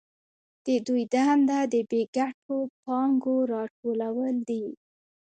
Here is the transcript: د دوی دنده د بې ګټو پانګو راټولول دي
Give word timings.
د 0.65 0.67
دوی 0.85 1.03
دنده 1.13 1.59
د 1.73 1.75
بې 1.89 2.01
ګټو 2.17 2.57
پانګو 2.83 3.35
راټولول 3.53 4.35
دي 4.49 4.65